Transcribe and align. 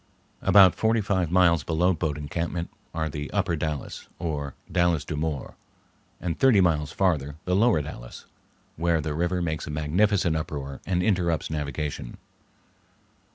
About 0.41 0.73
forty 0.73 0.99
five 0.99 1.29
miles 1.29 1.63
below 1.63 1.93
Boat 1.93 2.17
Encampment 2.17 2.71
are 2.91 3.07
the 3.07 3.29
Upper 3.29 3.55
Dalles, 3.55 4.07
or 4.17 4.55
Dalles 4.71 5.05
de 5.05 5.15
Mort, 5.15 5.53
and 6.19 6.39
thirty 6.39 6.59
miles 6.59 6.91
farther 6.91 7.35
the 7.45 7.55
Lower 7.55 7.83
Dalles, 7.83 8.25
where 8.77 8.99
the 8.99 9.13
river 9.13 9.43
makes 9.43 9.67
a 9.67 9.69
magnificent 9.69 10.35
uproar 10.35 10.81
and 10.87 11.03
interrupts 11.03 11.51
navigation. 11.51 12.17